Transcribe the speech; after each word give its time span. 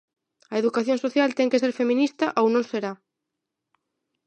A 0.53 0.55
educación 0.61 0.97
social 1.05 1.29
ten 1.37 1.51
que 1.51 1.61
ser 1.63 1.71
feminista, 1.79 2.25
ou 2.39 2.45
non 2.53 2.63
será. 2.71 2.91